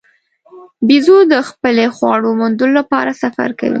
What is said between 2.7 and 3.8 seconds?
لپاره سفر کوي.